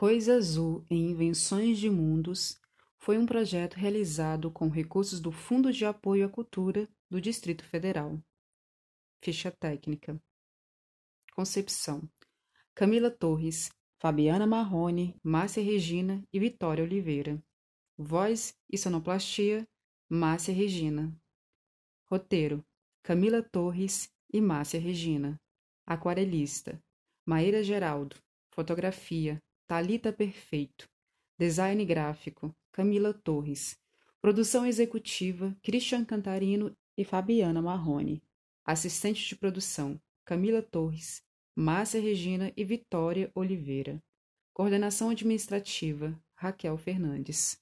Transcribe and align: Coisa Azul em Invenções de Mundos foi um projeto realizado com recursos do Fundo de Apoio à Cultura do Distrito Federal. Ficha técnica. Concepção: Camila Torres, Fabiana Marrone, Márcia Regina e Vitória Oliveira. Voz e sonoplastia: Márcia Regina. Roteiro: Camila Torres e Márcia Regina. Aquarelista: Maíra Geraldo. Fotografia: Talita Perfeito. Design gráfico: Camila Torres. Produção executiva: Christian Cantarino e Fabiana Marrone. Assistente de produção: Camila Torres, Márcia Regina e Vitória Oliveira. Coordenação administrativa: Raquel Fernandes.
Coisa 0.00 0.36
Azul 0.36 0.82
em 0.88 1.10
Invenções 1.10 1.78
de 1.78 1.90
Mundos 1.90 2.58
foi 2.96 3.18
um 3.18 3.26
projeto 3.26 3.74
realizado 3.74 4.50
com 4.50 4.70
recursos 4.70 5.20
do 5.20 5.30
Fundo 5.30 5.70
de 5.70 5.84
Apoio 5.84 6.24
à 6.24 6.28
Cultura 6.30 6.88
do 7.10 7.20
Distrito 7.20 7.62
Federal. 7.62 8.18
Ficha 9.22 9.50
técnica. 9.50 10.18
Concepção: 11.34 12.08
Camila 12.74 13.10
Torres, 13.10 13.70
Fabiana 13.98 14.46
Marrone, 14.46 15.14
Márcia 15.22 15.62
Regina 15.62 16.26
e 16.32 16.40
Vitória 16.40 16.82
Oliveira. 16.82 17.38
Voz 17.98 18.58
e 18.72 18.78
sonoplastia: 18.78 19.68
Márcia 20.08 20.54
Regina. 20.54 21.14
Roteiro: 22.06 22.64
Camila 23.02 23.42
Torres 23.42 24.10
e 24.32 24.40
Márcia 24.40 24.80
Regina. 24.80 25.38
Aquarelista: 25.84 26.82
Maíra 27.26 27.62
Geraldo. 27.62 28.16
Fotografia: 28.50 29.38
Talita 29.70 30.12
Perfeito. 30.12 30.90
Design 31.38 31.84
gráfico: 31.84 32.52
Camila 32.72 33.14
Torres. 33.14 33.78
Produção 34.20 34.66
executiva: 34.66 35.56
Christian 35.62 36.04
Cantarino 36.04 36.76
e 36.98 37.04
Fabiana 37.04 37.62
Marrone. 37.62 38.20
Assistente 38.64 39.28
de 39.28 39.36
produção: 39.36 39.96
Camila 40.24 40.60
Torres, 40.60 41.22
Márcia 41.54 42.00
Regina 42.00 42.52
e 42.56 42.64
Vitória 42.64 43.30
Oliveira. 43.32 44.02
Coordenação 44.52 45.08
administrativa: 45.08 46.20
Raquel 46.34 46.76
Fernandes. 46.76 47.56